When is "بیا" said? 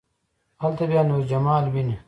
0.89-1.01